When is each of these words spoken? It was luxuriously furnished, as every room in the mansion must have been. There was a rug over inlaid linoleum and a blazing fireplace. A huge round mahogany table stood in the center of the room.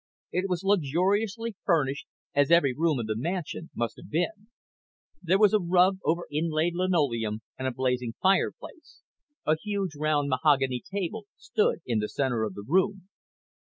It 0.31 0.49
was 0.49 0.63
luxuriously 0.63 1.55
furnished, 1.63 2.07
as 2.33 2.49
every 2.49 2.73
room 2.75 2.99
in 2.99 3.05
the 3.05 3.15
mansion 3.15 3.69
must 3.75 3.97
have 3.97 4.09
been. 4.09 4.47
There 5.21 5.37
was 5.37 5.53
a 5.53 5.59
rug 5.59 5.99
over 6.03 6.25
inlaid 6.31 6.73
linoleum 6.73 7.41
and 7.55 7.67
a 7.67 7.71
blazing 7.71 8.15
fireplace. 8.19 9.03
A 9.45 9.57
huge 9.61 9.91
round 9.95 10.27
mahogany 10.29 10.81
table 10.83 11.27
stood 11.37 11.81
in 11.85 11.99
the 11.99 12.09
center 12.09 12.43
of 12.43 12.55
the 12.55 12.65
room. 12.67 13.09